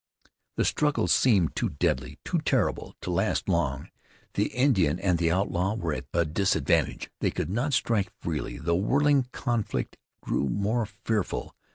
The 0.55 0.65
struggle 0.65 1.07
seemed 1.07 1.55
too 1.55 1.69
deadly, 1.69 2.17
too 2.25 2.39
terrible, 2.39 2.95
to 3.01 3.11
last 3.11 3.47
long. 3.47 3.89
The 4.33 4.45
Indian 4.47 4.97
and 4.99 5.19
the 5.19 5.29
outlaw 5.29 5.75
were 5.75 5.93
at 5.93 6.07
a 6.11 6.25
disadvantage. 6.25 7.11
They 7.19 7.29
could 7.29 7.51
not 7.51 7.73
strike 7.73 8.11
freely. 8.19 8.57
The 8.57 8.75
whirling 8.75 9.27
conflict 9.31 9.97
grew 10.23 10.49
more 10.49 10.87
fearful. 10.87 11.55